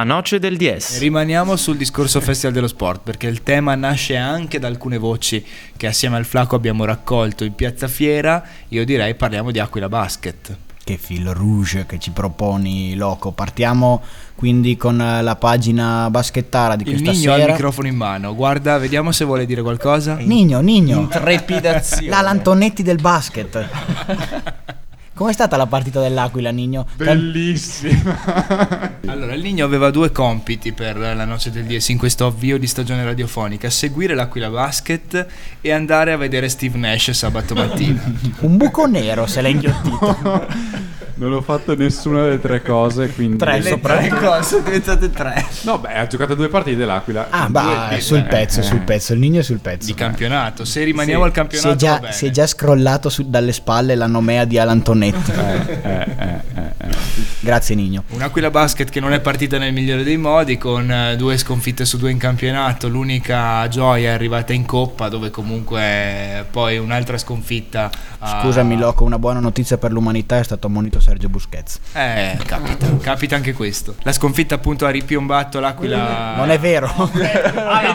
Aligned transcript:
La 0.00 0.06
noce 0.06 0.38
del 0.38 0.56
DS. 0.56 0.98
Rimaniamo 0.98 1.56
sul 1.56 1.76
discorso 1.76 2.22
Festival 2.22 2.54
dello 2.54 2.68
Sport 2.68 3.02
perché 3.02 3.26
il 3.26 3.42
tema 3.42 3.74
nasce 3.74 4.16
anche 4.16 4.58
da 4.58 4.66
alcune 4.66 4.96
voci 4.96 5.44
che 5.76 5.86
assieme 5.86 6.16
al 6.16 6.24
Flaco 6.24 6.56
abbiamo 6.56 6.86
raccolto 6.86 7.44
in 7.44 7.54
Piazza 7.54 7.86
Fiera. 7.86 8.42
Io 8.68 8.86
direi 8.86 9.14
parliamo 9.14 9.50
di 9.50 9.58
Aquila 9.58 9.90
Basket. 9.90 10.56
Che 10.82 10.96
fil 10.96 11.28
rouge 11.34 11.84
che 11.84 11.98
ci 11.98 12.12
proponi, 12.12 12.94
Loco. 12.94 13.32
Partiamo 13.32 14.02
quindi 14.36 14.78
con 14.78 14.96
la 14.96 15.36
pagina 15.36 16.08
baschettara 16.08 16.76
di 16.76 16.84
Il 16.84 16.88
questa 16.92 17.10
Nigno 17.10 17.32
ha 17.32 17.34
il 17.34 17.40
sera. 17.42 17.52
microfono 17.52 17.86
in 17.86 17.96
mano. 17.96 18.34
Guarda, 18.34 18.78
vediamo 18.78 19.12
se 19.12 19.26
vuole 19.26 19.44
dire 19.44 19.60
qualcosa. 19.60 20.14
Nigno, 20.14 20.60
Nigno. 20.60 21.08
Trepidazione. 21.08 22.08
La 22.08 22.22
Lantonetti 22.22 22.82
del 22.82 22.98
basket. 23.02 23.68
Com'è 25.20 25.34
stata 25.34 25.58
la 25.58 25.66
partita 25.66 26.00
dell'Aquila, 26.00 26.50
Nigno? 26.50 26.86
Bellissima. 26.96 28.98
Allora, 29.10 29.34
il 29.34 29.42
Nigno 29.42 29.66
aveva 29.66 29.90
due 29.90 30.12
compiti 30.12 30.72
per 30.72 30.96
la 30.96 31.26
noce 31.26 31.50
del 31.50 31.64
DS 31.64 31.88
in 31.88 31.98
questo 31.98 32.24
avvio 32.24 32.58
di 32.58 32.66
stagione 32.66 33.04
radiofonica: 33.04 33.68
seguire 33.68 34.14
l'Aquila 34.14 34.48
Basket 34.48 35.26
e 35.60 35.72
andare 35.72 36.12
a 36.12 36.16
vedere 36.16 36.48
Steve 36.48 36.78
Nash 36.78 37.10
sabato 37.10 37.54
mattina. 37.54 38.00
Un 38.40 38.56
buco 38.56 38.86
nero 38.86 39.26
se 39.26 39.42
l'ha 39.42 39.48
inghiottito. 39.48 40.46
non 41.20 41.34
ho 41.34 41.42
fatto 41.42 41.76
nessuna 41.76 42.22
delle 42.22 42.40
tre 42.40 42.62
cose, 42.62 43.10
quindi... 43.12 43.36
Tre 43.36 43.60
sopra- 43.60 43.98
tre 43.98 44.08
cose 44.08 44.42
sono 44.42 44.62
diventate 44.62 45.10
tre. 45.10 45.44
No, 45.62 45.78
beh, 45.78 45.92
ha 45.92 46.06
giocato 46.06 46.34
due 46.34 46.48
partite 46.48 46.84
l'Aquila. 46.86 47.26
Ah, 47.28 47.46
bah, 47.50 47.88
due- 47.90 48.00
sul 48.00 48.18
eh, 48.18 48.22
pezzo, 48.22 48.60
eh. 48.60 48.62
sul 48.62 48.80
pezzo. 48.80 49.12
Il 49.12 49.18
Nigno 49.18 49.40
è 49.40 49.42
sul 49.42 49.58
pezzo. 49.58 49.86
Di 49.86 49.94
campionato. 49.94 50.64
Se 50.64 50.82
rimaniamo 50.82 51.22
Sì. 51.24 51.28
al 51.28 51.34
Si 51.34 51.38
è, 51.56 51.60
campionato, 51.60 51.76
già, 52.06 52.12
si 52.12 52.26
è 52.26 52.30
già 52.30 52.46
scrollato 52.46 53.10
su- 53.10 53.28
dalle 53.28 53.52
spalle 53.52 53.94
la 53.94 54.06
nomea 54.06 54.46
di 54.46 54.58
Alantonetti. 54.58 55.30
Eh, 55.30 55.78
eh, 55.82 56.06
eh, 56.18 56.40
eh. 56.54 56.79
Grazie, 57.42 57.74
Nigno. 57.74 58.04
Un'Aquila 58.10 58.50
Basket 58.50 58.90
che 58.90 59.00
non 59.00 59.14
è 59.14 59.20
partita 59.20 59.56
nel 59.56 59.72
migliore 59.72 60.02
dei 60.02 60.18
modi, 60.18 60.58
con 60.58 60.90
eh, 60.90 61.16
due 61.16 61.38
sconfitte 61.38 61.86
su 61.86 61.96
due 61.96 62.10
in 62.10 62.18
campionato. 62.18 62.86
L'unica 62.88 63.66
gioia 63.68 64.10
è 64.10 64.12
arrivata 64.12 64.52
in 64.52 64.66
Coppa, 64.66 65.08
dove 65.08 65.30
comunque 65.30 65.80
eh, 65.80 66.44
poi 66.50 66.76
un'altra 66.76 67.16
sconfitta. 67.16 67.90
a- 68.18 68.40
Scusami, 68.42 68.76
Loco, 68.76 69.04
una 69.04 69.18
buona 69.18 69.40
notizia 69.40 69.78
per 69.78 69.90
l'umanità 69.90 70.38
è 70.38 70.44
stato 70.44 70.66
ammonito 70.66 71.00
Sergio 71.00 71.30
Busquets. 71.30 71.78
Eh, 71.94 72.38
capita, 72.44 72.86
capita 73.00 73.36
anche 73.36 73.54
questo. 73.54 73.94
La 74.02 74.12
sconfitta 74.12 74.56
appunto 74.56 74.84
ha 74.84 74.90
ripiombato 74.90 75.60
l'Aquila. 75.60 76.34
Non 76.36 76.50
è 76.50 76.58
vero. 76.58 76.88
Ah, 77.70 77.94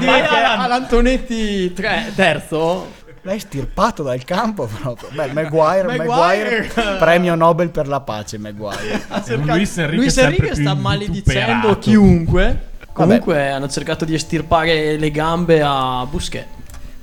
tre- 1.74 2.12
terzo? 2.16 3.04
L'hai 3.26 3.40
stirpato 3.40 4.04
dal 4.04 4.24
campo 4.24 4.68
proprio. 4.68 5.10
Beh, 5.12 5.34
Maguire, 5.34 5.98
Maguire. 5.98 6.70
Maguire, 6.76 6.98
premio 7.00 7.34
Nobel 7.34 7.72
per 7.72 7.88
la 7.88 8.00
pace, 8.00 8.38
Maguire. 8.38 9.04
Un 9.36 9.46
Luis 9.48 9.76
Enrique 9.78 9.98
Luis 10.04 10.18
Enrique 10.18 10.54
sta 10.54 10.76
maledicendo 10.76 11.80
chiunque. 11.80 12.74
Comunque 12.94 13.50
hanno 13.50 13.68
cercato 13.68 14.06
di 14.06 14.14
estirpare 14.14 14.98
le 14.98 15.10
gambe 15.10 15.60
a 15.64 16.06
Busquets. 16.08 16.55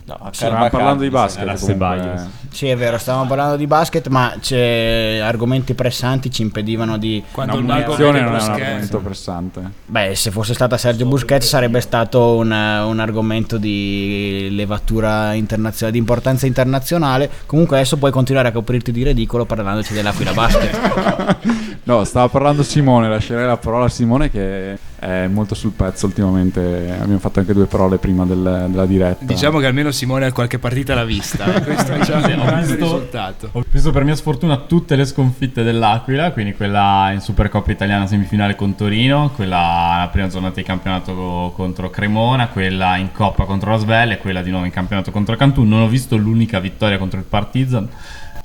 No, 0.05 0.19
Stavamo 0.33 0.69
parlando 0.69 1.03
di 1.05 1.11
basket. 1.11 1.59
comunque. 1.59 2.29
Sì, 2.51 2.67
è 2.67 2.77
vero, 2.77 2.99
stavamo 2.99 3.27
parlando 3.27 3.57
di 3.57 3.67
basket, 3.67 4.09
ma 4.09 4.35
c'è 4.41 5.21
argomenti 5.23 5.75
pressanti 5.75 6.31
ci 6.31 6.43
impedivano 6.43 6.99
di... 6.99 7.23
Quando 7.31 7.61
mago 7.61 7.83
munizione 7.83 8.21
non 8.21 8.35
è 8.35 8.43
un 8.43 8.51
argomento 8.51 8.99
pressante. 8.99 9.71
Beh, 9.87 10.15
se 10.15 10.31
fosse 10.31 10.55
stata 10.55 10.77
Sergio 10.77 11.07
Busquets 11.07 11.47
sarebbe 11.47 11.81
stato 11.81 12.35
un, 12.37 12.51
un 12.51 12.99
argomento 12.99 13.59
di 13.59 14.49
levatura 14.51 15.35
internazionale, 15.35 15.93
di 15.93 15.99
importanza 15.99 16.47
internazionale. 16.47 17.31
Comunque 17.47 17.77
adesso 17.77 17.97
puoi 17.97 18.11
continuare 18.11 18.49
a 18.49 18.53
coprirti 18.53 18.91
di 18.91 19.05
ridicolo 19.05 19.45
parlandoci 19.45 19.95
dell'Aquila 19.95 20.33
Basket. 20.33 21.72
No, 21.85 22.05
stava 22.05 22.29
parlando 22.29 22.63
Simone, 22.63 23.09
lascerei 23.09 23.45
la 23.45 23.57
parola 23.57 23.87
a 23.87 23.89
Simone 23.89 24.31
che 24.31 24.79
è 25.01 25.27
molto 25.27 25.57
sul 25.57 25.73
pezzo 25.73 26.07
ultimamente. 26.07 26.61
Abbiamo 26.97 27.19
fatto 27.19 27.41
anche 27.41 27.53
due 27.53 27.67
parole 27.67 27.99
prima 27.99 28.25
del- 28.25 28.67
della 28.69 28.87
diretta. 28.87 29.25
Diciamo 29.25 29.59
che 29.59 29.67
almeno 29.67 29.91
Simone 29.91 30.31
qualche 30.31 30.61
partita 30.61 30.95
l'ha 30.95 31.05
vista. 31.05 31.43
Questo 31.61 31.93
diciamo, 31.95 32.25
è 32.25 32.35
un 32.35 32.59
visto- 32.61 32.75
risultato. 32.77 33.49
Ho 33.51 33.65
visto 33.69 33.91
per 33.91 34.05
mia 34.05 34.15
sfortuna 34.15 34.59
tutte 34.59 34.95
le 34.95 35.05
sconfitte 35.05 35.65
dell'Aquila, 35.65 36.31
quindi 36.31 36.55
quella 36.55 37.11
in 37.13 37.21
Supercoppa 37.21 37.73
italiana 37.73 38.07
semifinale 38.07 38.55
con 38.55 38.77
Torino, 38.77 39.33
quella 39.35 40.03
la 40.03 40.09
prima 40.13 40.29
giornata 40.29 40.55
di 40.55 40.63
campionato 40.63 41.53
contro 41.57 41.91
Cremona, 41.91 42.47
quella 42.47 42.97
in 42.97 43.11
Coppa 43.11 43.43
contro 43.45 43.73
la 43.73 43.79
Svelle 43.79 44.15
e 44.15 44.19
quella 44.19 44.41
di 44.43 44.51
nuovo 44.51 44.67
in 44.67 44.71
campionato 44.73 45.11
contro 45.11 45.35
Cantù. 45.35 45.65
Non 45.65 45.81
ho 45.81 45.89
visto 45.89 46.17
l'unica 46.17 46.61
vittoria 46.61 46.97
contro 46.99 47.19
il 47.19 47.25
Partizan, 47.29 47.89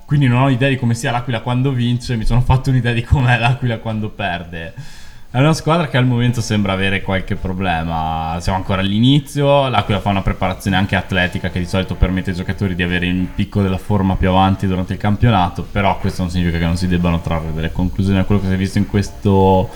quindi 0.07 0.28
non 0.28 0.41
ho 0.41 0.50
idea 0.50 0.69
di 0.69 0.78
come 0.78 0.94
sia 0.94 1.12
l'Aquila 1.12 1.41
quando 1.41 1.73
vince, 1.73 2.16
mi 2.16 2.23
sono 2.23 2.40
fatto 2.40 2.69
un'idea 2.69 2.94
di 2.94 3.03
com'è 3.03 3.38
l'Aquila 3.38 3.79
quando 3.79 4.07
perde. 4.07 4.73
È 5.29 5.38
una 5.38 5.51
squadra 5.51 5.90
che 5.90 5.97
al 5.97 6.06
momento 6.06 6.40
sembra 6.40 6.72
avere 6.72 7.01
qualche 7.01 7.35
problema. 7.35 8.38
Siamo 8.40 8.57
ancora 8.57 8.79
all'inizio. 8.79 9.67
L'Aquila 9.67 10.00
fa 10.00 10.09
una 10.12 10.22
preparazione 10.22 10.78
anche 10.78 10.96
atletica 10.96 11.50
che 11.50 11.59
di 11.59 11.66
solito 11.66 11.96
permette 11.96 12.29
ai 12.29 12.38
giocatori 12.38 12.73
di 12.73 12.84
avere 12.84 13.06
il 13.07 13.25
picco 13.25 13.62
della 13.62 13.78
forma 13.78 14.16
più 14.16 14.29
avanti 14.29 14.66
durante 14.66 14.94
il 14.94 15.00
campionato. 15.00 15.67
Però 15.69 16.00
questo 16.00 16.22
non 16.22 16.31
significa 16.31 16.57
che 16.57 16.63
non 16.63 16.78
si 16.78 16.88
debbano 16.88 17.19
trarre 17.19 17.53
delle 17.53 17.73
conclusioni 17.73 18.17
a 18.17 18.23
quello 18.23 18.40
che 18.40 18.47
si 18.47 18.53
è 18.53 18.57
visto 18.57 18.78
in 18.78 18.88
questo 18.88 19.69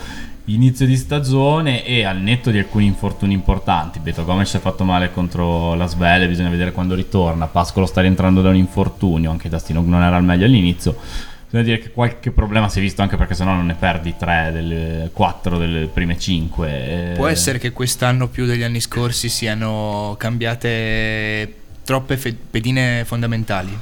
inizio 0.46 0.86
di 0.86 0.96
stagione 0.96 1.84
e 1.84 2.04
al 2.04 2.18
netto 2.18 2.50
di 2.50 2.58
alcuni 2.58 2.86
infortuni 2.86 3.32
importanti. 3.32 4.00
Beto 4.00 4.24
Gomes 4.24 4.50
si 4.50 4.56
è 4.56 4.60
fatto 4.60 4.84
male 4.84 5.12
contro 5.12 5.74
la 5.74 5.86
Svele, 5.86 6.26
bisogna 6.28 6.50
vedere 6.50 6.72
quando 6.72 6.94
ritorna. 6.94 7.46
Pascolo 7.46 7.86
sta 7.86 8.00
rientrando 8.00 8.42
da 8.42 8.48
un 8.48 8.56
infortunio, 8.56 9.30
anche 9.30 9.48
Dastino 9.48 9.82
non 9.82 10.02
era 10.02 10.16
al 10.16 10.24
meglio 10.24 10.46
all'inizio. 10.46 10.96
Bisogna 11.44 11.62
dire 11.64 11.78
che 11.80 11.90
qualche 11.92 12.30
problema 12.30 12.68
si 12.70 12.78
è 12.78 12.82
visto 12.82 13.02
anche 13.02 13.18
perché 13.18 13.34
sennò 13.34 13.52
non 13.52 13.66
ne 13.66 13.74
perdi 13.74 14.14
3 14.16 14.50
delle 14.52 15.10
4 15.12 15.58
delle 15.58 15.86
prime 15.86 16.14
Eh, 16.14 16.18
5. 16.18 17.12
Può 17.14 17.26
essere 17.26 17.58
che 17.58 17.72
quest'anno 17.72 18.28
più 18.28 18.46
degli 18.46 18.62
anni 18.62 18.80
scorsi 18.80 19.28
siano 19.28 20.14
cambiate 20.18 21.54
troppe 21.84 22.16
fe- 22.16 22.34
pedine 22.50 23.04
fondamentali. 23.04 23.76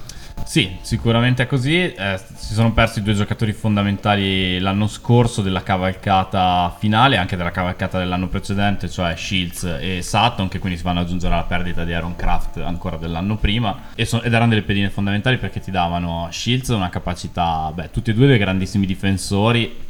Sì, 0.44 0.76
sicuramente 0.80 1.44
è 1.44 1.46
così. 1.46 1.76
Eh, 1.76 2.20
si 2.34 2.54
sono 2.54 2.72
persi 2.72 3.02
due 3.02 3.14
giocatori 3.14 3.52
fondamentali 3.52 4.58
l'anno 4.58 4.88
scorso 4.88 5.42
della 5.42 5.62
cavalcata 5.62 6.74
finale, 6.76 7.16
anche 7.18 7.36
della 7.36 7.52
cavalcata 7.52 7.98
dell'anno 7.98 8.26
precedente, 8.26 8.90
cioè 8.90 9.14
Shields 9.16 9.62
e 9.80 10.02
Sutton, 10.02 10.48
che 10.48 10.58
quindi 10.58 10.76
si 10.76 10.84
vanno 10.84 11.00
ad 11.00 11.06
aggiungere 11.06 11.34
alla 11.34 11.44
perdita 11.44 11.84
di 11.84 11.92
Aaron 11.92 12.16
Kraft 12.16 12.56
ancora 12.56 12.96
dell'anno 12.96 13.36
prima. 13.36 13.90
E 13.94 14.04
so- 14.04 14.22
ed 14.22 14.32
erano 14.32 14.50
delle 14.50 14.62
pedine 14.62 14.90
fondamentali 14.90 15.38
perché 15.38 15.60
ti 15.60 15.70
davano 15.70 16.28
Shields 16.32 16.68
una 16.70 16.88
capacità, 16.88 17.70
beh, 17.72 17.90
tutti 17.92 18.10
e 18.10 18.14
due 18.14 18.26
dei 18.26 18.38
grandissimi 18.38 18.86
difensori. 18.86 19.88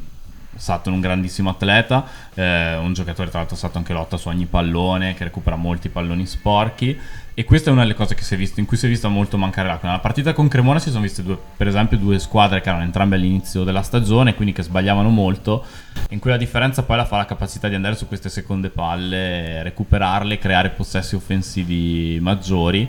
Sutton 0.53 0.93
un 0.93 1.01
grandissimo 1.01 1.49
atleta, 1.49 2.05
eh, 2.35 2.77
un 2.77 2.93
giocatore 2.93 3.31
tra 3.31 3.39
l'altro 3.39 3.57
Sutton 3.57 3.83
che 3.83 3.95
lotta 3.95 4.19
su 4.19 4.29
ogni 4.29 4.45
pallone, 4.45 5.15
che 5.15 5.25
recupera 5.25 5.57
molti 5.57 5.89
palloni 5.89 6.27
sporchi 6.27 6.99
e 7.41 7.45
questa 7.45 7.71
è 7.71 7.73
una 7.73 7.81
delle 7.85 7.95
cose 7.95 8.15
che 8.15 8.23
si 8.23 8.35
è 8.35 8.37
visto, 8.37 8.61
in 8.61 8.67
cui 8.67 8.77
si 8.77 8.85
è 8.85 8.89
vista 8.91 9.09
molto 9.09 9.39
mancare 9.39 9.67
l'acqua. 9.67 9.89
Nella 9.89 10.03
partita 10.03 10.35
con 10.35 10.47
Cremona 10.47 10.79
si 10.79 10.91
sono 10.91 11.01
viste 11.01 11.23
due, 11.23 11.39
per 11.57 11.69
esempio 11.69 11.97
due 11.97 12.19
squadre 12.19 12.61
che 12.61 12.69
erano 12.69 12.85
entrambe 12.85 13.17
all'inizio 13.17 13.65
della 13.65 13.81
stagione, 13.81 14.35
quindi 14.35 14.53
che 14.53 14.63
sbagliavano 14.63 15.09
molto, 15.09 15.65
in 16.11 16.19
cui 16.19 16.29
la 16.29 16.37
differenza 16.37 16.83
poi 16.83 16.99
la 16.99 17.07
fa 17.07 17.17
la 17.17 17.25
capacità 17.25 17.69
di 17.69 17.75
andare 17.75 17.97
su 17.97 18.07
queste 18.07 18.29
seconde 18.29 18.69
palle, 18.69 19.63
recuperarle, 19.63 20.37
creare 20.37 20.69
possessi 20.69 21.15
offensivi 21.15 22.19
maggiori 22.21 22.87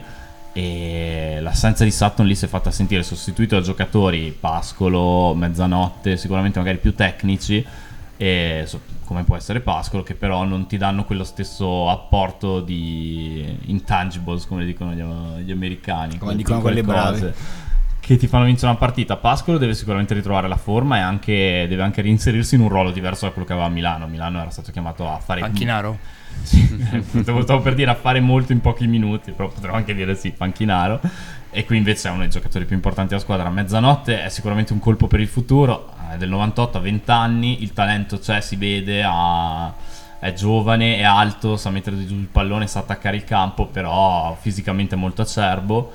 e 0.52 1.38
l'assenza 1.40 1.86
di 1.86 1.92
Sutton 1.92 2.26
lì 2.26 2.36
si 2.36 2.44
è 2.44 2.50
fatta 2.50 2.72
sentire 2.72 3.04
sostituito 3.04 3.56
da 3.56 3.62
giocatori 3.62 4.36
Pascolo, 4.38 5.34
Mezzanotte, 5.34 6.18
sicuramente 6.18 6.60
magari 6.60 6.78
più 6.78 6.94
tecnici 6.94 7.66
e 8.24 8.68
come 9.04 9.24
può 9.24 9.36
essere 9.36 9.62
Pascolo 9.62 10.04
che 10.04 10.14
però 10.14 10.44
non 10.44 10.68
ti 10.68 10.78
danno 10.78 11.06
quello 11.06 11.24
stesso 11.24 11.90
apporto 11.90 12.62
di 12.62 13.58
intangibles 13.66 14.46
come 14.46 14.64
dicono 14.64 14.94
gli, 14.94 15.02
gli 15.44 15.52
americani 15.52 16.20
Come 16.20 16.36
dicono 16.36 16.62
quelli 16.62 16.84
bravi 16.84 17.32
che 18.00 18.18
ti 18.18 18.28
fanno 18.28 18.46
vincere 18.46 18.68
una 18.68 18.78
partita 18.78 19.16
Pascolo 19.16 19.58
deve 19.58 19.74
sicuramente 19.74 20.14
ritrovare 20.14 20.48
la 20.48 20.58
forma 20.58 20.98
e 20.98 21.00
anche, 21.00 21.66
deve 21.68 21.82
anche 21.82 22.04
reinserirsi 22.04 22.54
in 22.54 22.62
un 22.62 22.70
ruolo 22.70 22.92
diverso 22.92 23.26
da 23.26 23.32
quello 23.32 23.48
che 23.48 23.54
aveva 23.54 23.68
a 23.68 23.72
Milano 23.72 24.06
Milano 24.06 24.40
era 24.40 24.52
stato 24.52 24.72
chiamato 24.72 25.12
a 25.12 25.18
fare 25.18 25.42
Panchinaro? 25.42 25.98
Stavo 27.22 27.42
stavo 27.44 27.62
per 27.62 27.74
dire 27.74 27.92
a 27.92 27.96
fare 27.96 28.20
molto 28.20 28.52
in 28.52 28.62
pochi 28.62 28.88
minuti, 28.88 29.32
però 29.32 29.50
potremmo 29.50 29.76
anche 29.76 29.94
dire 29.94 30.16
sì, 30.16 30.32
panchinaro. 30.32 31.00
E 31.52 31.66
qui 31.66 31.78
invece 31.78 32.08
è 32.08 32.12
uno 32.12 32.22
dei 32.22 32.30
giocatori 32.30 32.66
più 32.66 32.76
importanti 32.76 33.10
della 33.10 33.22
squadra. 33.22 33.50
Mezzanotte 33.50 34.24
è 34.24 34.30
sicuramente 34.30 34.74
un 34.74 34.80
colpo 34.80 35.08
per 35.08 35.20
il 35.20 35.28
futuro. 35.28 35.94
È 36.14 36.18
del 36.18 36.30
98 36.30 36.78
a 36.78 36.82
20 36.82 37.12
anni, 37.12 37.64
il 37.64 37.72
talento 37.74 38.20
c'è, 38.20 38.42
si 38.42 38.58
vede, 38.58 39.02
ha- 39.06 39.74
è 40.20 40.34
giovane, 40.34 40.98
è 40.98 41.04
alto, 41.04 41.56
sa 41.56 41.70
mettere 41.70 42.06
giù 42.06 42.16
il 42.16 42.28
pallone, 42.32 42.68
sa 42.68 42.80
attaccare 42.80 43.16
il 43.16 43.24
campo, 43.24 43.66
però 43.68 44.38
fisicamente 44.40 44.96
è 44.96 44.98
molto 44.98 45.22
acerbo. 45.22 45.92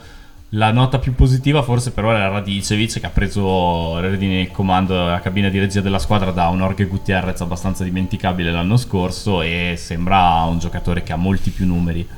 La 0.50 0.72
nota 0.72 0.98
più 0.98 1.14
positiva 1.14 1.60
forse 1.62 1.90
però 1.90 2.12
era 2.12 2.28
Radicevic 2.28 3.00
che 3.00 3.06
ha 3.06 3.10
preso 3.10 3.98
del 4.00 4.50
comando 4.52 4.94
della 4.94 5.20
cabina 5.20 5.48
di 5.48 5.58
regia 5.58 5.80
della 5.80 5.98
squadra 5.98 6.30
da 6.30 6.48
un 6.48 6.62
Orge 6.62 6.86
Gutierrez 6.86 7.40
abbastanza 7.40 7.84
dimenticabile 7.84 8.52
l'anno 8.52 8.76
scorso 8.76 9.42
e 9.42 9.74
sembra 9.76 10.42
un 10.44 10.58
giocatore 10.60 11.02
che 11.02 11.12
ha 11.12 11.16
molti 11.16 11.50
più 11.50 11.66
numeri 11.66 12.08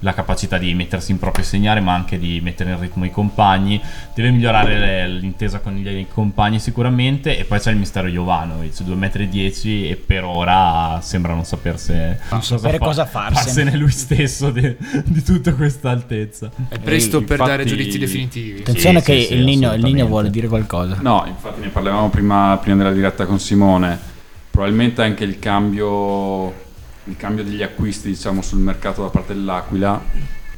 la 0.00 0.14
capacità 0.14 0.58
di 0.58 0.74
mettersi 0.74 1.12
in 1.12 1.18
proprio 1.18 1.44
segnare 1.44 1.80
ma 1.80 1.94
anche 1.94 2.18
di 2.18 2.40
mettere 2.42 2.70
in 2.70 2.80
ritmo 2.80 3.04
i 3.04 3.10
compagni. 3.10 3.80
Deve 4.14 4.30
migliorare 4.30 4.78
le, 4.78 5.08
l'intesa 5.08 5.60
con 5.60 5.76
i 5.76 6.06
compagni 6.12 6.58
sicuramente 6.58 7.38
e 7.38 7.44
poi 7.44 7.58
c'è 7.58 7.70
il 7.70 7.76
mistero 7.76 8.08
Jovanovic 8.08 8.80
2,10 8.82 9.88
m 9.88 9.90
e 9.90 9.96
per 9.96 10.24
ora 10.24 10.98
sembra 11.02 11.34
non 11.34 11.44
saperse 11.44 12.20
non 12.30 12.42
sapere 12.42 12.78
cosa, 12.78 13.06
fa, 13.06 13.28
cosa 13.28 13.40
farsene. 13.40 13.76
lui 13.76 13.90
stesso 13.90 14.50
di, 14.50 14.76
di 15.04 15.22
tutta 15.22 15.54
questa 15.54 15.90
altezza. 15.90 16.50
È 16.68 16.78
presto 16.78 17.22
per 17.22 17.38
dare 17.38 17.64
giudizi 17.64 17.98
definitivi. 17.98 18.60
Attenzione 18.60 19.00
sì, 19.00 19.04
che 19.06 19.22
sì, 19.22 19.34
il, 19.34 19.44
Nino, 19.44 19.72
il 19.74 19.82
Nino 19.82 20.06
vuole 20.06 20.30
dire 20.30 20.48
qualcosa. 20.48 20.98
No 21.00 21.24
infatti 21.26 21.60
ne 21.60 21.68
parlavamo 21.68 22.10
prima, 22.10 22.58
prima 22.60 22.76
della 22.76 22.92
diretta 22.92 23.26
con 23.26 23.38
Simone. 23.38 24.14
Probabilmente 24.50 25.02
anche 25.02 25.24
il 25.24 25.38
cambio 25.38 26.64
il 27.06 27.16
cambio 27.16 27.44
degli 27.44 27.62
acquisti 27.62 28.08
diciamo, 28.08 28.42
sul 28.42 28.58
mercato 28.58 29.02
da 29.02 29.08
parte 29.08 29.34
dell'Aquila 29.34 30.00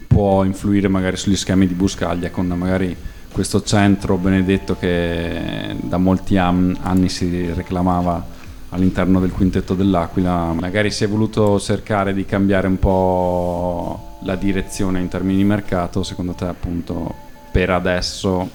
può 0.07 0.45
influire 0.45 0.89
magari 0.89 1.17
sugli 1.17 1.37
schemi 1.37 1.67
di 1.67 1.75
Buscaglia 1.75 2.31
con 2.31 2.47
magari 2.47 2.97
questo 3.31 3.63
centro 3.63 4.17
benedetto 4.17 4.77
che 4.79 5.77
da 5.81 5.99
molti 5.99 6.37
anni 6.39 7.09
si 7.09 7.53
reclamava 7.53 8.37
all'interno 8.71 9.21
del 9.21 9.31
quintetto 9.31 9.75
dell'Aquila. 9.75 10.53
Magari 10.55 10.91
si 10.91 11.05
è 11.05 11.09
voluto 11.09 11.61
cercare 11.61 12.15
di 12.15 12.25
cambiare 12.25 12.67
un 12.67 12.79
po' 12.79 14.19
la 14.23 14.35
direzione 14.35 15.01
in 15.01 15.09
termini 15.09 15.37
di 15.37 15.45
mercato 15.45 16.03
secondo 16.03 16.33
te 16.33 16.47
appunto 16.47 17.15
per 17.53 17.71
adesso 17.71 18.51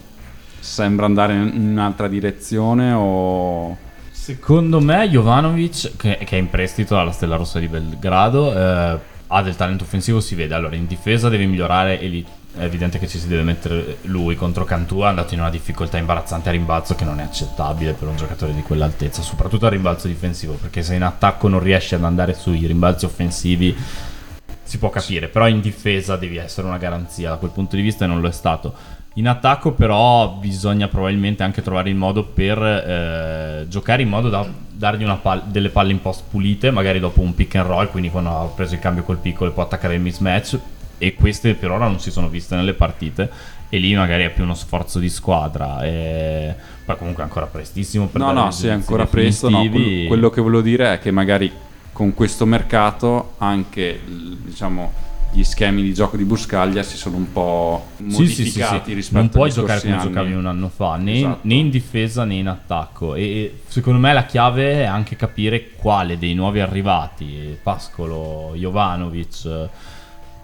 sembra 0.59 1.05
andare 1.05 1.33
in 1.33 1.69
un'altra 1.71 2.07
direzione 2.07 2.91
o 2.91 3.77
Secondo 4.23 4.79
me 4.79 5.09
Jovanovic, 5.09 5.97
che, 5.97 6.17
che, 6.23 6.37
è 6.37 6.39
in 6.39 6.49
prestito 6.49 6.97
alla 6.97 7.11
Stella 7.11 7.35
Rossa 7.35 7.59
di 7.59 7.67
Belgrado, 7.67 8.53
eh, 8.53 8.99
ha 9.27 9.41
del 9.41 9.57
talento 9.57 9.83
offensivo, 9.83 10.21
si 10.21 10.33
vede. 10.33 10.53
Allora, 10.53 10.77
in 10.77 10.87
difesa 10.87 11.27
deve 11.27 11.45
migliorare 11.45 11.99
e 11.99 12.07
lì 12.07 12.25
è 12.55 12.63
evidente 12.63 12.99
che 12.99 13.09
ci 13.09 13.19
si 13.19 13.27
deve 13.27 13.43
mettere 13.43 13.97
lui 14.03 14.37
contro 14.37 14.63
Cantù, 14.63 15.01
è 15.01 15.07
andato 15.07 15.33
in 15.33 15.41
una 15.41 15.49
difficoltà 15.49 15.97
imbarazzante 15.97 16.47
a 16.47 16.53
rimbalzo 16.53 16.95
che 16.95 17.03
non 17.03 17.19
è 17.19 17.23
accettabile 17.23 17.91
per 17.91 18.07
un 18.07 18.15
giocatore 18.15 18.53
di 18.53 18.61
quell'altezza, 18.61 19.21
soprattutto 19.21 19.65
a 19.65 19.69
rimbalzo 19.69 20.07
difensivo, 20.07 20.53
perché 20.53 20.83
se 20.83 20.95
in 20.95 21.03
attacco 21.03 21.49
non 21.49 21.59
riesci 21.59 21.93
ad 21.93 22.05
andare 22.05 22.33
sui 22.33 22.65
rimbalzi 22.65 23.03
offensivi 23.03 23.75
si 24.63 24.77
può 24.77 24.89
capire, 24.89 25.27
però 25.27 25.49
in 25.49 25.59
difesa 25.59 26.15
devi 26.15 26.37
essere 26.37 26.65
una 26.65 26.77
garanzia 26.77 27.27
da 27.27 27.35
quel 27.35 27.51
punto 27.51 27.75
di 27.75 27.81
vista 27.81 28.05
e 28.05 28.07
non 28.07 28.21
lo 28.21 28.29
è 28.29 28.31
stato. 28.31 28.73
In 29.15 29.27
attacco 29.27 29.73
però 29.73 30.29
bisogna 30.39 30.87
probabilmente 30.87 31.43
anche 31.43 31.61
trovare 31.61 31.89
il 31.89 31.95
modo 31.95 32.23
per 32.23 32.61
eh, 32.61 33.65
giocare 33.67 34.01
in 34.01 34.09
modo 34.09 34.29
da 34.29 34.45
dargli 34.69 35.05
pal- 35.21 35.43
delle 35.45 35.69
palle 35.69 35.91
in 35.91 36.01
post 36.01 36.23
pulite, 36.29 36.71
magari 36.71 36.99
dopo 36.99 37.21
un 37.21 37.35
pick 37.35 37.55
and 37.55 37.67
roll, 37.67 37.89
quindi 37.89 38.09
quando 38.09 38.29
ha 38.31 38.45
preso 38.45 38.73
il 38.73 38.79
cambio 38.79 39.03
col 39.03 39.17
piccolo 39.17 39.51
può 39.51 39.63
attaccare 39.63 39.95
il 39.95 40.01
mismatch. 40.01 40.59
E 40.97 41.15
queste 41.15 41.53
per 41.53 41.71
ora 41.71 41.87
non 41.87 41.99
si 41.99 42.11
sono 42.11 42.27
viste 42.27 42.55
nelle 42.55 42.73
partite. 42.73 43.29
E 43.69 43.77
lì 43.77 43.95
magari 43.95 44.23
è 44.23 44.29
più 44.29 44.43
uno 44.43 44.53
sforzo 44.53 44.99
di 44.99 45.09
squadra. 45.09 45.83
E 45.83 46.55
poi 46.85 46.97
comunque 46.97 47.23
è 47.23 47.25
ancora 47.25 47.45
prestissimo 47.45 48.07
per 48.07 48.19
no 48.19 48.31
no 48.33 48.51
sì 48.51 48.67
è 48.67 48.71
ancora 48.71 49.05
presto 49.05 49.49
no, 49.49 49.67
quello, 49.69 50.07
quello 50.07 50.29
che 50.29 50.41
volevo 50.41 50.61
dire 50.61 50.93
è 50.93 50.99
che 50.99 51.11
magari 51.11 51.49
con 51.93 52.13
questo 52.13 52.45
mercato 52.45 53.35
anche 53.37 54.01
diciamo 54.05 54.91
gli 55.33 55.43
schemi 55.43 55.81
di 55.81 55.93
gioco 55.93 56.15
di 56.15 56.25
Buscaglia 56.25 56.83
si 56.83 56.95
sono 56.95 57.17
un 57.17 57.31
po' 57.31 57.87
modificati 57.97 58.25
sì, 58.25 58.51
sì, 58.51 58.81
sì, 58.85 58.93
rispetto 58.93 59.19
non 59.19 59.29
puoi 59.29 59.51
giocare 59.51 59.81
come 59.81 59.93
anni. 59.93 60.03
giocavi 60.03 60.33
un 60.33 60.45
anno 60.45 60.69
fa 60.69 60.95
né, 60.95 61.17
esatto. 61.17 61.39
né, 61.41 61.53
in 61.55 61.69
difesa 61.71 62.23
né 62.23 62.35
in 62.35 62.47
attacco 62.47 63.15
e 63.15 63.61
secondo 63.67 63.99
me 63.99 64.13
la 64.13 64.25
chiave 64.25 64.81
è 64.81 64.83
anche 64.83 65.15
capire 65.15 65.71
quale 65.71 66.19
dei 66.19 66.35
nuovi 66.35 66.59
arrivati 66.59 67.57
Pascolo, 67.61 68.53
Jovanovic 68.55 69.69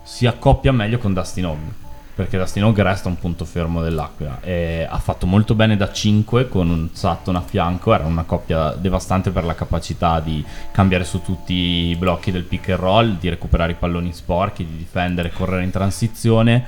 si 0.01 0.25
accoppia 0.25 0.71
meglio 0.71 0.97
con 0.97 1.13
Dustin 1.13 1.45
Hogg 1.45 1.87
perché 2.19 2.37
Dustin 2.37 2.73
resta 2.83 3.07
un 3.07 3.17
punto 3.17 3.45
fermo 3.45 3.81
dell'Aquila 3.81 4.41
e 4.41 4.85
ha 4.89 4.97
fatto 4.97 5.25
molto 5.25 5.55
bene 5.55 5.77
da 5.77 5.89
5 5.89 6.49
con 6.49 6.69
un 6.69 6.89
Sutton 6.91 7.37
a 7.37 7.41
fianco. 7.41 7.93
Era 7.93 8.03
una 8.03 8.23
coppia 8.23 8.71
devastante 8.71 9.31
per 9.31 9.45
la 9.45 9.55
capacità 9.55 10.19
di 10.19 10.43
cambiare 10.71 11.05
su 11.05 11.21
tutti 11.21 11.53
i 11.53 11.95
blocchi 11.95 12.33
del 12.33 12.43
pick 12.43 12.71
and 12.71 12.79
roll 12.79 13.17
di 13.17 13.29
recuperare 13.29 13.71
i 13.71 13.75
palloni 13.75 14.11
sporchi 14.11 14.65
di 14.65 14.75
difendere, 14.75 15.31
correre 15.31 15.63
in 15.63 15.69
transizione. 15.69 16.65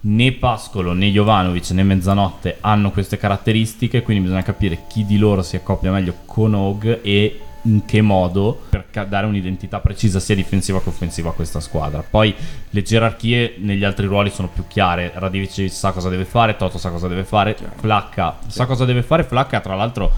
Né 0.00 0.32
Pascolo 0.32 0.94
né 0.94 1.10
Jovanovic 1.10 1.70
né 1.72 1.82
Mezzanotte 1.82 2.56
hanno 2.60 2.90
queste 2.90 3.18
caratteristiche 3.18 4.02
quindi 4.02 4.22
bisogna 4.22 4.42
capire 4.42 4.84
chi 4.86 5.04
di 5.04 5.18
loro 5.18 5.42
si 5.42 5.56
accoppia 5.56 5.90
meglio 5.90 6.14
con 6.24 6.54
Hogg 6.54 7.00
e 7.02 7.40
in 7.64 7.84
che 7.84 8.00
modo 8.00 8.62
per 8.68 8.86
dare 9.06 9.26
un'identità 9.26 9.80
precisa 9.80 10.20
sia 10.20 10.34
difensiva 10.34 10.82
che 10.82 10.88
offensiva 10.88 11.30
a 11.30 11.32
questa 11.32 11.60
squadra. 11.60 12.04
Poi 12.08 12.34
le 12.70 12.82
gerarchie 12.82 13.56
negli 13.58 13.84
altri 13.84 14.06
ruoli 14.06 14.30
sono 14.30 14.48
più 14.48 14.66
chiare. 14.66 15.12
Radivic 15.14 15.70
sa 15.70 15.92
cosa 15.92 16.08
deve 16.08 16.24
fare, 16.24 16.56
Toto 16.56 16.78
sa 16.78 16.90
cosa 16.90 17.08
deve 17.08 17.24
fare, 17.24 17.56
Flacca 17.76 18.38
sa 18.46 18.66
cosa 18.66 18.84
deve 18.84 19.02
fare. 19.02 19.24
Flacca, 19.24 19.60
tra 19.60 19.74
l'altro, 19.74 20.12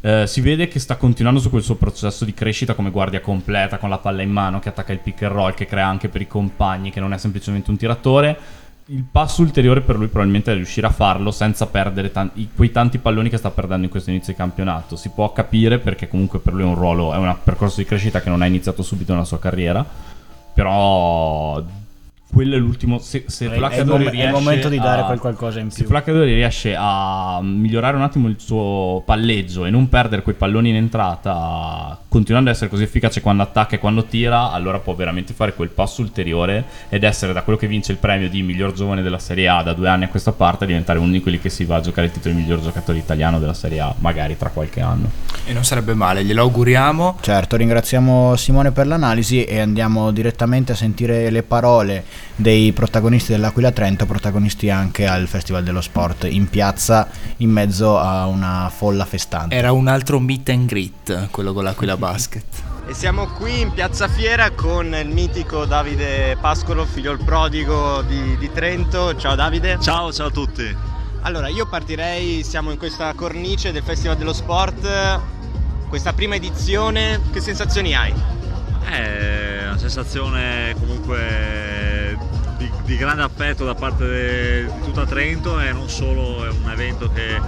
eh, 0.00 0.26
si 0.26 0.40
vede 0.40 0.68
che 0.68 0.78
sta 0.78 0.96
continuando 0.96 1.40
su 1.40 1.48
quel 1.48 1.62
suo 1.62 1.76
processo 1.76 2.24
di 2.24 2.34
crescita 2.34 2.74
come 2.74 2.90
guardia 2.90 3.20
completa, 3.20 3.78
con 3.78 3.88
la 3.88 3.98
palla 3.98 4.22
in 4.22 4.30
mano, 4.30 4.58
che 4.58 4.68
attacca 4.68 4.92
il 4.92 4.98
pick 4.98 5.22
and 5.22 5.32
roll, 5.32 5.54
che 5.54 5.66
crea 5.66 5.86
anche 5.86 6.08
per 6.08 6.20
i 6.20 6.26
compagni, 6.26 6.90
che 6.90 7.00
non 7.00 7.12
è 7.12 7.18
semplicemente 7.18 7.70
un 7.70 7.76
tiratore 7.76 8.38
il 8.88 9.04
passo 9.10 9.40
ulteriore 9.40 9.80
per 9.80 9.96
lui 9.96 10.08
probabilmente 10.08 10.52
è 10.52 10.54
riuscire 10.54 10.86
a 10.86 10.90
farlo 10.90 11.30
senza 11.30 11.66
perdere 11.66 12.12
tanti, 12.12 12.50
quei 12.54 12.70
tanti 12.70 12.98
palloni 12.98 13.30
che 13.30 13.38
sta 13.38 13.50
perdendo 13.50 13.84
in 13.84 13.90
questo 13.90 14.10
inizio 14.10 14.32
di 14.32 14.38
campionato. 14.38 14.96
Si 14.96 15.08
può 15.08 15.32
capire 15.32 15.78
perché 15.78 16.06
comunque 16.06 16.38
per 16.38 16.52
lui 16.52 16.62
è 16.62 16.66
un 16.66 16.74
ruolo, 16.74 17.14
è 17.14 17.16
un 17.16 17.34
percorso 17.42 17.80
di 17.80 17.86
crescita 17.86 18.20
che 18.20 18.28
non 18.28 18.42
ha 18.42 18.46
iniziato 18.46 18.82
subito 18.82 19.12
nella 19.12 19.24
sua 19.24 19.38
carriera, 19.38 19.84
però 20.52 21.62
quello 22.34 22.56
è 22.56 22.58
l'ultimo. 22.58 22.98
Se, 22.98 23.24
se 23.28 23.48
è, 23.48 23.50
è, 23.50 23.84
mom- 23.84 24.10
è 24.10 24.24
il 24.24 24.30
momento 24.32 24.68
di 24.68 24.78
dare 24.78 25.02
a, 25.02 25.04
quel 25.04 25.20
qualcosa 25.20 25.60
in 25.60 25.68
più. 25.68 25.76
Se 25.76 25.84
Flaccadori 25.84 26.34
riesce 26.34 26.74
a 26.76 27.38
migliorare 27.40 27.96
un 27.96 28.02
attimo 28.02 28.26
il 28.26 28.34
suo 28.38 29.02
palleggio 29.06 29.64
e 29.64 29.70
non 29.70 29.88
perdere 29.88 30.22
quei 30.22 30.34
palloni 30.34 30.70
in 30.70 30.76
entrata, 30.76 31.96
continuando 32.08 32.50
ad 32.50 32.56
essere 32.56 32.70
così 32.70 32.82
efficace 32.82 33.20
quando 33.20 33.44
attacca 33.44 33.76
e 33.76 33.78
quando 33.78 34.04
tira, 34.04 34.50
allora 34.50 34.80
può 34.80 34.94
veramente 34.94 35.32
fare 35.32 35.54
quel 35.54 35.68
passo 35.68 36.02
ulteriore 36.02 36.64
ed 36.88 37.04
essere 37.04 37.32
da 37.32 37.42
quello 37.42 37.56
che 37.56 37.68
vince 37.68 37.92
il 37.92 37.98
premio 37.98 38.28
di 38.28 38.42
miglior 38.42 38.72
giovane 38.72 39.02
della 39.02 39.20
Serie 39.20 39.48
A 39.48 39.62
da 39.62 39.72
due 39.72 39.88
anni 39.88 40.04
a 40.04 40.08
questa 40.08 40.32
parte, 40.32 40.66
diventare 40.66 40.98
uno 40.98 41.12
di 41.12 41.20
quelli 41.20 41.38
che 41.38 41.50
si 41.50 41.64
va 41.64 41.76
a 41.76 41.80
giocare 41.80 42.08
il 42.08 42.12
titolo 42.12 42.34
di 42.34 42.40
miglior 42.40 42.60
giocatore 42.60 42.98
italiano 42.98 43.38
della 43.38 43.54
Serie 43.54 43.78
A, 43.78 43.94
magari 43.98 44.36
tra 44.36 44.48
qualche 44.48 44.80
anno. 44.80 45.08
E 45.46 45.52
non 45.52 45.62
sarebbe 45.64 45.94
male, 45.94 46.24
glielo 46.24 46.42
auguriamo. 46.42 47.18
Certo, 47.20 47.54
ringraziamo 47.54 48.34
Simone 48.34 48.72
per 48.72 48.88
l'analisi 48.88 49.44
e 49.44 49.60
andiamo 49.60 50.10
direttamente 50.10 50.72
a 50.72 50.74
sentire 50.74 51.30
le 51.30 51.42
parole 51.44 52.04
dei 52.36 52.72
protagonisti 52.72 53.32
dell'Aquila 53.32 53.70
Trento, 53.70 54.06
protagonisti 54.06 54.70
anche 54.70 55.06
al 55.06 55.26
Festival 55.28 55.62
dello 55.62 55.80
Sport 55.80 56.26
in 56.28 56.48
piazza 56.48 57.08
in 57.38 57.50
mezzo 57.50 57.98
a 57.98 58.26
una 58.26 58.70
folla 58.74 59.04
festante. 59.04 59.54
Era 59.54 59.72
un 59.72 59.88
altro 59.88 60.18
meet 60.20 60.48
and 60.48 60.66
greet, 60.66 61.30
quello 61.30 61.52
con 61.52 61.64
l'Aquila 61.64 61.96
Basket. 61.96 62.44
E 62.86 62.92
siamo 62.92 63.28
qui 63.28 63.60
in 63.60 63.72
Piazza 63.72 64.08
Fiera 64.08 64.50
con 64.50 64.94
il 64.94 65.08
mitico 65.08 65.64
Davide 65.64 66.36
Pascolo, 66.38 66.84
figlio 66.84 67.12
il 67.12 67.24
prodigo 67.24 68.02
di, 68.02 68.36
di 68.36 68.50
Trento. 68.52 69.16
Ciao 69.16 69.34
Davide. 69.34 69.78
Ciao, 69.80 70.12
ciao 70.12 70.26
a 70.26 70.30
tutti. 70.30 70.76
Allora, 71.22 71.48
io 71.48 71.66
partirei, 71.66 72.42
siamo 72.42 72.70
in 72.70 72.76
questa 72.76 73.14
cornice 73.14 73.72
del 73.72 73.82
Festival 73.82 74.18
dello 74.18 74.34
Sport, 74.34 75.20
questa 75.88 76.12
prima 76.12 76.34
edizione, 76.34 77.18
che 77.32 77.40
sensazioni 77.40 77.94
hai? 77.94 78.12
È 78.84 79.62
una 79.64 79.78
sensazione 79.78 80.74
comunque 80.78 81.93
di, 82.56 82.70
di 82.84 82.96
grande 82.96 83.22
affetto 83.22 83.64
da 83.64 83.74
parte 83.74 84.06
de, 84.06 84.64
di 84.64 84.80
tutta 84.82 85.06
Trento 85.06 85.60
e 85.60 85.72
non 85.72 85.88
solo, 85.88 86.44
è 86.44 86.48
un 86.48 86.70
evento 86.70 87.10
che, 87.10 87.40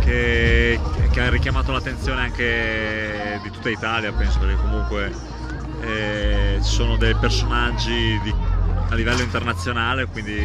che, 0.00 0.80
che, 1.10 1.20
ha 1.20 1.28
richiamato 1.28 1.72
l'attenzione 1.72 2.22
anche 2.22 3.40
di 3.42 3.50
tutta 3.50 3.68
Italia, 3.68 4.12
penso, 4.12 4.38
perché 4.38 4.56
comunque 4.56 5.12
eh, 5.80 6.58
ci 6.62 6.70
sono 6.70 6.96
dei 6.96 7.14
personaggi 7.14 8.20
di, 8.22 8.34
a 8.88 8.94
livello 8.94 9.22
internazionale, 9.22 10.06
quindi 10.06 10.38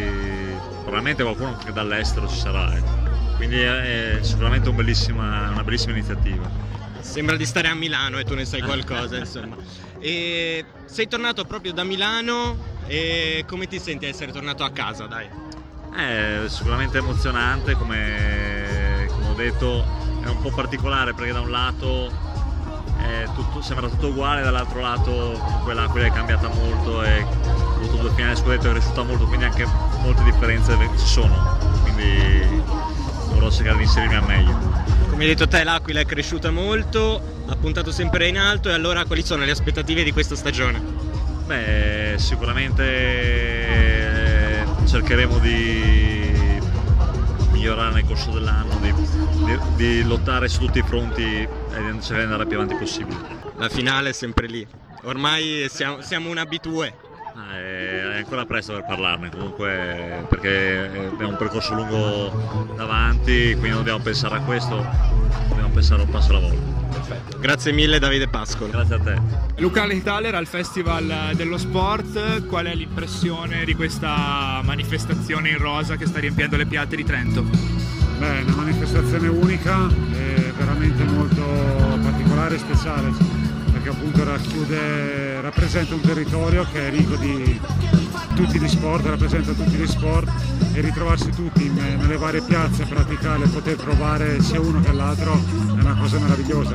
probabilmente 0.82 1.24
qualcuno 1.24 1.58
che 1.58 1.72
dall'estero 1.72 2.28
ci 2.28 2.38
sarà. 2.38 2.76
Ecco. 2.76 3.06
Quindi 3.36 3.60
è, 3.60 4.20
sicuramente 4.22 4.70
un 4.70 4.76
una 4.76 5.64
bellissima 5.64 5.92
iniziativa. 5.92 6.50
Sembra 7.00 7.36
di 7.36 7.46
stare 7.46 7.68
a 7.68 7.76
Milano 7.76 8.18
e 8.18 8.24
tu 8.24 8.34
ne 8.34 8.46
sai 8.46 8.62
qualcosa, 8.62 9.18
insomma. 9.18 9.56
E 9.98 10.66
sei 10.86 11.08
tornato 11.08 11.46
proprio 11.46 11.74
da 11.74 11.84
Milano 11.84 12.75
e 12.88 13.46
come 13.48 13.68
ti 13.68 13.80
senti 13.80 14.06
essere 14.06 14.32
tornato 14.32 14.64
a 14.64 14.72
casa, 14.72 15.06
dai? 15.06 15.28
È 15.96 16.48
sicuramente 16.48 16.98
emozionante, 16.98 17.74
come, 17.74 19.08
come 19.10 19.30
ho 19.30 19.34
detto 19.34 19.86
è 20.24 20.28
un 20.28 20.42
po' 20.42 20.52
particolare 20.52 21.14
perché 21.14 21.32
da 21.32 21.42
un 21.42 21.52
lato 21.52 22.34
tutto, 23.34 23.62
sembra 23.62 23.88
tutto 23.88 24.08
uguale, 24.08 24.42
dall'altro 24.42 24.80
lato 24.80 25.40
comunque 25.44 25.74
l'Aquila 25.74 26.08
è 26.08 26.12
cambiata 26.12 26.48
molto 26.48 27.04
e 27.04 27.22
ha 27.22 27.76
avuto 27.76 27.98
due 27.98 28.12
finali 28.12 28.36
scudetto, 28.36 28.68
è 28.68 28.72
cresciuta 28.72 29.04
molto, 29.04 29.26
quindi 29.26 29.46
anche 29.46 29.66
molte 30.00 30.24
differenze 30.24 30.78
ci 30.98 31.06
sono, 31.06 31.58
quindi 31.82 32.64
dovrò 33.30 33.52
cercare 33.52 33.78
di 33.78 33.84
inserirmi 33.84 34.16
al 34.16 34.26
meglio. 34.26 34.58
Come 35.10 35.24
hai 35.24 35.30
detto 35.30 35.48
te 35.48 35.64
l'Aquila 35.64 36.00
è 36.00 36.06
cresciuta 36.06 36.50
molto, 36.52 37.22
ha 37.48 37.56
puntato 37.56 37.92
sempre 37.92 38.28
in 38.28 38.38
alto 38.38 38.70
e 38.70 38.74
allora 38.74 39.06
quali 39.06 39.24
sono 39.24 39.44
le 39.44 39.52
aspettative 39.52 40.04
di 40.04 40.12
questa 40.12 40.36
stagione? 40.36 41.05
Beh, 41.46 42.16
sicuramente 42.18 42.84
eh, 44.62 44.66
cercheremo 44.86 45.38
di 45.38 46.60
migliorare 47.52 47.94
nel 47.94 48.06
corso 48.06 48.32
dell'anno, 48.32 48.76
di, 48.82 48.92
di, 49.44 49.60
di 49.76 50.04
lottare 50.04 50.48
su 50.48 50.60
tutti 50.60 50.80
i 50.80 50.84
fronti 50.84 51.22
e 51.24 51.48
cercare 51.70 52.18
di 52.18 52.24
andare 52.24 52.46
più 52.48 52.56
avanti 52.58 52.76
possibile. 52.76 53.20
La 53.58 53.70
finale 53.70 54.10
è 54.10 54.14
sempre 54.14 54.48
lì. 54.48 54.66
Ormai 55.04 55.68
siamo, 55.70 56.02
siamo 56.02 56.30
un 56.32 56.38
abitue. 56.40 56.96
Ah, 57.36 57.56
È 57.60 58.18
ancora 58.18 58.46
presto 58.46 58.74
per 58.74 58.86
parlarne 58.86 59.30
comunque 59.30 60.26
perché 60.30 61.10
abbiamo 61.12 61.32
un 61.32 61.38
percorso 61.38 61.76
lungo 61.76 62.74
davanti, 62.76 63.52
quindi 63.52 63.70
non 63.70 63.78
dobbiamo 63.80 64.00
pensare 64.00 64.38
a 64.38 64.42
questo, 64.42 64.84
dobbiamo 65.50 65.70
pensare 65.70 66.02
un 66.02 66.10
passo 66.10 66.30
alla 66.32 66.40
volta. 66.40 66.75
Grazie 67.40 67.72
mille 67.72 68.00
Davide 68.00 68.28
Pascolo. 68.28 68.72
Grazie 68.72 68.96
a 68.96 69.00
te. 69.00 69.22
Luca 69.58 69.88
Thaler 70.04 70.36
al 70.36 70.48
Festival 70.48 71.32
dello 71.36 71.58
Sport, 71.58 72.46
qual 72.48 72.66
è 72.66 72.76
l'impressione 72.76 73.64
di 73.66 73.74
questa 73.74 74.62
manifestazione 74.64 75.50
in 75.50 75.58
rosa 75.58 75.96
che 75.96 76.06
sta 76.06 76.20
riempiendo 76.20 76.58
le 76.58 76.66
piatte 76.66 76.96
di 76.96 77.04
Trento? 77.04 77.44
Beh, 77.44 78.40
è 78.40 78.42
una 78.44 78.56
manifestazione 78.56 79.28
unica, 79.28 79.88
è 80.12 80.52
veramente 80.58 81.04
molto 81.04 81.44
particolare 82.02 82.56
e 82.56 82.60
speciale, 82.60 83.12
perché 83.86 83.90
appunto 83.90 84.24
racchiude, 84.24 85.42
rappresenta 85.42 85.94
un 85.94 86.02
territorio 86.02 86.66
che 86.72 86.88
è 86.88 86.90
ricco 86.90 87.16
di 87.18 87.60
tutti 88.34 88.60
gli 88.60 88.68
sport, 88.68 89.06
rappresenta 89.06 89.52
tutti 89.52 89.76
gli 89.76 89.86
sport 89.86 90.28
e 90.74 90.82
ritrovarsi 90.82 91.30
tutti 91.30 91.70
nelle 91.70 92.18
varie 92.18 92.42
piazze, 92.42 92.86
praticare, 92.86 93.48
poter 93.48 93.76
trovare 93.76 94.42
sia 94.42 94.60
uno 94.60 94.82
che 94.82 94.92
l'altro 94.92 95.34
è 95.34 95.82
una 95.82 95.96
cosa 95.96 96.18
meravigliosa. 96.18 96.74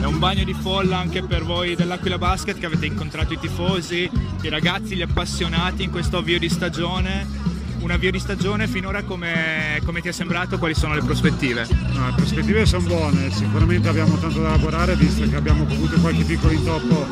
È 0.00 0.04
un 0.04 0.18
bagno 0.18 0.44
di 0.44 0.52
folla 0.52 0.98
anche 0.98 1.22
per 1.22 1.42
voi 1.42 1.74
dell'Aquila 1.74 2.18
Basket 2.18 2.58
che 2.58 2.66
avete 2.66 2.84
incontrato 2.84 3.32
i 3.32 3.38
tifosi, 3.38 4.10
i 4.42 4.48
ragazzi, 4.48 4.94
gli 4.94 5.02
appassionati 5.02 5.84
in 5.84 5.90
questo 5.90 6.18
avvio 6.18 6.38
di 6.38 6.50
stagione. 6.50 7.51
Un 7.82 7.90
avvio 7.90 8.12
di 8.12 8.20
stagione 8.20 8.68
finora 8.68 9.02
come, 9.02 9.80
come 9.84 10.00
ti 10.00 10.06
è 10.06 10.12
sembrato? 10.12 10.56
Quali 10.56 10.72
sono 10.72 10.94
le 10.94 11.02
prospettive? 11.02 11.66
No, 11.92 12.06
le 12.06 12.12
prospettive 12.14 12.64
sono 12.64 12.86
buone, 12.86 13.28
sicuramente 13.32 13.88
abbiamo 13.88 14.16
tanto 14.18 14.40
da 14.40 14.50
lavorare 14.50 14.94
visto 14.94 15.28
che 15.28 15.34
abbiamo 15.34 15.64
avuto 15.64 16.00
qualche 16.00 16.22
piccolo 16.22 16.52
intoppo 16.52 17.06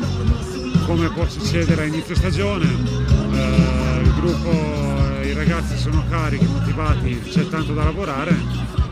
come 0.85 1.09
può 1.09 1.27
succedere 1.27 1.81
a 1.81 1.85
inizio 1.85 2.15
stagione. 2.15 2.65
Eh, 2.65 4.01
il 4.01 4.13
gruppo, 4.15 5.19
eh, 5.19 5.27
i 5.27 5.33
ragazzi 5.33 5.77
sono 5.77 6.05
carichi, 6.09 6.45
motivati, 6.45 7.19
c'è 7.19 7.49
tanto 7.49 7.73
da 7.73 7.83
lavorare. 7.83 8.33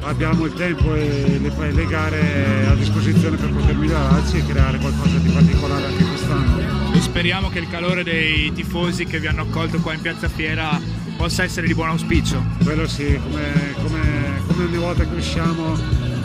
Abbiamo 0.02 0.46
il 0.46 0.54
tempo 0.54 0.96
e 0.96 1.40
le, 1.40 1.72
le 1.72 1.86
gare 1.86 2.68
a 2.68 2.76
disposizione 2.76 3.38
per 3.38 3.52
poter 3.52 3.76
migliorarci 3.76 4.38
e 4.38 4.46
creare 4.46 4.80
qualcosa 4.80 5.18
di 5.18 5.30
particolare 5.30 5.86
anche 5.86 6.04
quest'anno. 6.04 6.94
E 6.94 7.00
speriamo 7.00 7.50
che 7.50 7.60
il 7.60 7.70
calore 7.70 8.04
dei 8.04 8.52
tifosi 8.52 9.06
che 9.06 9.20
vi 9.20 9.28
hanno 9.28 9.44
accolto 9.44 9.80
qua 9.80 9.94
in 9.94 10.02
Piazza 10.02 10.28
Fiera 10.28 10.99
possa 11.20 11.44
essere 11.44 11.68
di 11.68 11.76
buon 11.76 11.90
auspicio. 11.90 12.42
Quello 12.64 12.88
sì, 12.88 13.20
come, 13.22 13.74
come- 13.76 14.42
come 14.48 14.64
ogni 14.64 14.78
volta 14.78 15.06
che 15.06 15.16
usciamo 15.16 15.78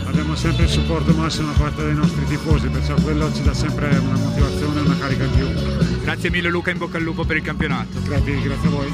abbiamo 0.05 0.37
sempre 0.37 0.67
il 0.67 0.71
supporto 0.71 1.13
massimo 1.13 1.51
da 1.51 1.59
parte 1.59 1.83
dei 1.83 1.95
nostri 1.95 2.25
tifosi, 2.27 2.69
perciò 2.69 2.95
quello 3.03 3.35
ci 3.35 3.43
dà 3.43 3.53
sempre 3.53 3.89
una 3.89 4.17
motivazione 4.17 4.79
e 4.79 4.83
una 4.83 4.97
carica 4.97 5.25
in 5.25 5.33
più. 5.33 6.01
Grazie 6.01 6.31
mille 6.31 6.49
Luca, 6.49 6.71
in 6.71 6.79
bocca 6.79 6.99
al 6.99 7.03
lupo 7.03 7.25
per 7.25 7.37
il 7.39 7.43
campionato. 7.43 8.01
Grazie, 8.03 8.41
grazie 8.41 8.69
a 8.69 8.71
voi. 8.71 8.93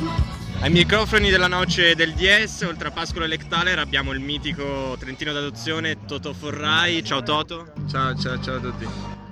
Ai 0.61 0.71
microfoni 0.71 1.29
della 1.29 1.49
noce 1.49 1.95
del 1.95 2.15
DS, 2.15 2.63
oltre 2.67 2.89
a 2.89 2.93
Pascolo 2.93 3.27
e 3.27 3.29
Lectaler, 3.29 3.79
abbiamo 3.79 4.13
il 4.13 4.21
mitico 4.21 4.97
Trentino 4.99 5.35
d'adozione 5.35 6.07
Toto 6.07 6.33
Forrai. 6.33 7.05
Ciao 7.05 7.23
Toto. 7.23 7.73
Ciao, 7.91 8.17
ciao, 8.17 8.41
ciao 8.41 8.57
a 8.57 8.61
tutti. 8.61 8.87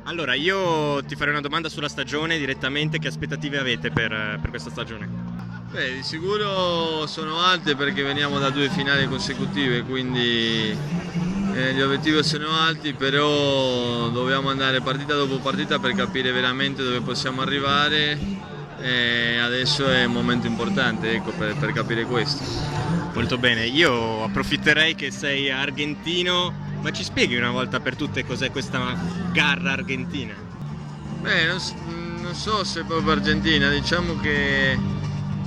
Allora, 0.05 0.35
io 0.35 1.03
ti 1.05 1.17
farei 1.17 1.33
una 1.33 1.43
domanda 1.43 1.71
sulla 1.71 1.89
stagione 1.89 2.37
direttamente. 2.37 2.99
Che 2.99 3.09
aspettative 3.09 3.59
avete 3.59 3.91
per, 3.91 4.39
per 4.39 4.51
questa 4.51 4.69
stagione? 4.69 5.28
Beh, 5.71 5.97
di 5.97 6.03
sicuro 6.03 7.07
sono 7.07 7.41
alte 7.41 7.77
perché 7.77 8.03
veniamo 8.03 8.39
da 8.39 8.49
due 8.49 8.71
finali 8.71 9.07
consecutive, 9.07 9.83
quindi 9.83 10.75
eh, 11.55 11.75
gli 11.75 11.81
obiettivi 11.83 12.25
sono 12.25 12.49
alti, 12.51 12.95
però 12.95 14.09
dobbiamo 14.09 14.49
andare 14.49 14.81
partita 14.81 15.15
dopo 15.15 15.37
partita 15.41 15.79
per 15.79 15.93
capire 15.93 16.33
veramente 16.33 16.83
dove 16.83 17.01
possiamo 17.03 17.43
arrivare 17.43 18.19
e 18.81 19.39
adesso 19.39 19.87
è 19.91 20.05
un 20.05 20.13
momento 20.13 20.47
importante 20.47 21.13
ecco, 21.13 21.33
per, 21.33 21.55
per 21.57 21.73
capire 21.73 22.05
questo. 22.05 22.43
Molto 23.13 23.37
bene, 23.37 23.67
io 23.67 24.25
approfitterei 24.25 24.95
che 24.95 25.11
sei 25.11 25.51
argentino, 25.51 26.55
ma 26.81 26.91
ci 26.93 27.05
spieghi 27.05 27.37
una 27.37 27.51
volta 27.51 27.79
per 27.79 27.95
tutte 27.95 28.25
cos'è 28.25 28.51
questa 28.51 28.97
garra 29.33 29.73
argentina? 29.73 30.33
Beh, 31.21 31.45
non, 31.45 31.59
non 32.23 32.35
so 32.35 32.65
se 32.65 32.85
proprio 32.85 33.13
Argentina, 33.13 33.69
diciamo 33.69 34.19
che 34.19 34.97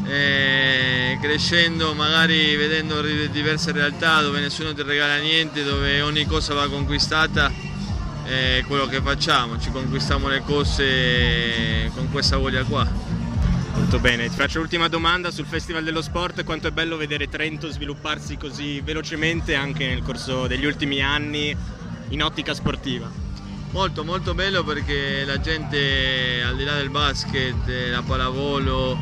eh, 0.05 1.17
crescendo, 1.21 1.93
magari 1.93 2.55
vedendo 2.55 3.01
diverse 3.01 3.71
realtà 3.71 4.21
dove 4.21 4.39
nessuno 4.39 4.73
ti 4.73 4.81
regala 4.83 5.17
niente, 5.17 5.63
dove 5.63 6.01
ogni 6.01 6.25
cosa 6.25 6.53
va 6.53 6.67
conquistata, 6.67 7.51
è 8.23 8.63
quello 8.67 8.85
che 8.87 9.01
facciamo, 9.01 9.59
ci 9.59 9.71
conquistiamo 9.71 10.27
le 10.27 10.41
cose 10.45 11.91
con 11.95 12.09
questa 12.11 12.37
voglia 12.37 12.63
qua. 12.63 12.87
Molto 13.73 13.99
bene, 13.99 14.29
ti 14.29 14.35
faccio 14.35 14.59
l'ultima 14.59 14.87
domanda 14.87 15.31
sul 15.31 15.45
Festival 15.45 15.83
dello 15.83 16.01
Sport, 16.01 16.43
quanto 16.43 16.67
è 16.67 16.71
bello 16.71 16.97
vedere 16.97 17.29
Trento 17.29 17.69
svilupparsi 17.69 18.37
così 18.37 18.81
velocemente 18.81 19.55
anche 19.55 19.87
nel 19.87 20.03
corso 20.03 20.45
degli 20.47 20.65
ultimi 20.65 21.01
anni 21.01 21.55
in 22.09 22.23
ottica 22.23 22.53
sportiva. 22.53 23.09
Molto 23.71 24.03
molto 24.03 24.33
bello 24.33 24.63
perché 24.63 25.23
la 25.25 25.39
gente 25.39 26.43
al 26.45 26.57
di 26.57 26.65
là 26.65 26.75
del 26.75 26.89
basket, 26.89 27.67
eh, 27.67 27.89
la 27.89 28.01
pallavolo, 28.01 28.97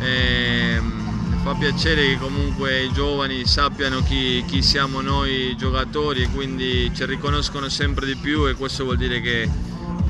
ehm, 0.00 1.42
fa 1.42 1.54
piacere 1.54 2.08
che 2.08 2.18
comunque 2.18 2.82
i 2.82 2.92
giovani 2.92 3.46
sappiano 3.46 4.02
chi, 4.02 4.44
chi 4.46 4.62
siamo 4.62 5.00
noi 5.00 5.56
giocatori 5.56 6.22
e 6.22 6.28
quindi 6.28 6.90
ci 6.94 7.04
riconoscono 7.06 7.68
sempre 7.68 8.06
di 8.06 8.16
più 8.16 8.46
e 8.46 8.54
questo 8.54 8.84
vuol 8.84 8.96
dire 8.96 9.20
che, 9.20 9.48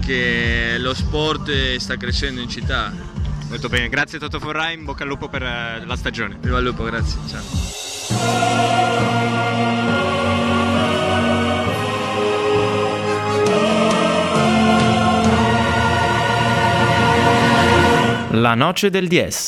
che 0.04 0.76
lo 0.78 0.94
sport 0.94 1.76
sta 1.76 1.96
crescendo 1.96 2.40
in 2.40 2.48
città. 2.48 2.92
Molto 3.48 3.68
bene, 3.68 3.88
grazie 3.88 4.18
Toto 4.18 4.38
Forrai, 4.38 4.74
in 4.74 4.84
bocca 4.84 5.04
al 5.04 5.08
lupo 5.08 5.28
per 5.28 5.42
eh, 5.42 5.82
la 5.84 5.96
stagione. 5.96 6.36
Viva 6.40 6.58
il 6.58 6.64
lupo, 6.64 6.84
grazie. 6.84 7.18
Ciao. 7.28 8.48
La 18.32 18.54
noce 18.54 18.90
del 18.90 19.08
10. 19.08 19.38